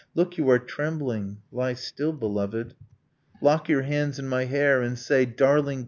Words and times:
Look, 0.15 0.35
you 0.35 0.49
are 0.49 0.57
trembling.... 0.57 1.43
Lie 1.51 1.73
still, 1.75 2.11
beloved! 2.11 2.73
Lock 3.39 3.69
your 3.69 3.83
hands 3.83 4.17
in 4.17 4.27
my 4.27 4.45
hair, 4.45 4.81
and 4.81 4.97
say 4.97 5.25
Darling! 5.25 5.79